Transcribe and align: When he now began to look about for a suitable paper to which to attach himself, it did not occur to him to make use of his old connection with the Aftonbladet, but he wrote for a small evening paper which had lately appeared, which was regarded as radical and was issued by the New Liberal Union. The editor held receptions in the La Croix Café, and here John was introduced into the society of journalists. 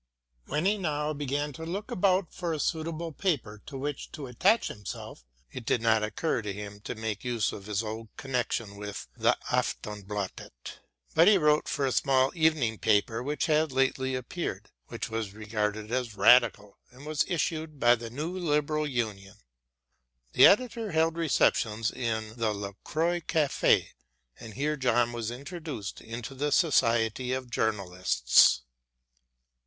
When 0.47 0.65
he 0.65 0.79
now 0.79 1.13
began 1.13 1.53
to 1.53 1.63
look 1.63 1.91
about 1.91 2.33
for 2.33 2.53
a 2.53 2.59
suitable 2.59 3.11
paper 3.11 3.61
to 3.67 3.77
which 3.77 4.11
to 4.13 4.25
attach 4.25 4.67
himself, 4.67 5.23
it 5.51 5.63
did 5.63 5.79
not 5.79 6.01
occur 6.01 6.41
to 6.41 6.51
him 6.51 6.79
to 6.85 6.95
make 6.95 7.23
use 7.23 7.51
of 7.51 7.67
his 7.67 7.83
old 7.83 8.07
connection 8.17 8.77
with 8.77 9.07
the 9.15 9.37
Aftonbladet, 9.51 10.79
but 11.13 11.27
he 11.27 11.37
wrote 11.37 11.67
for 11.67 11.85
a 11.85 11.91
small 11.91 12.31
evening 12.33 12.79
paper 12.79 13.21
which 13.21 13.45
had 13.45 13.71
lately 13.71 14.15
appeared, 14.15 14.71
which 14.87 15.11
was 15.11 15.33
regarded 15.35 15.91
as 15.91 16.15
radical 16.15 16.79
and 16.89 17.05
was 17.05 17.23
issued 17.27 17.79
by 17.79 17.93
the 17.93 18.09
New 18.09 18.35
Liberal 18.35 18.87
Union. 18.87 19.35
The 20.33 20.47
editor 20.47 20.93
held 20.93 21.15
receptions 21.15 21.91
in 21.91 22.37
the 22.39 22.55
La 22.55 22.71
Croix 22.83 23.19
Café, 23.19 23.89
and 24.39 24.55
here 24.55 24.77
John 24.77 25.11
was 25.11 25.29
introduced 25.29 26.01
into 26.01 26.33
the 26.33 26.51
society 26.51 27.33
of 27.33 27.51
journalists. 27.51 28.63